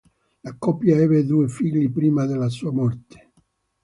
La 0.41 0.55
coppia 0.57 0.95
ebbe 0.97 1.23
due 1.27 1.47
figli 1.47 1.87
prima 1.91 2.25
della 2.25 2.49
sua 2.49 2.71
morte. 2.71 3.33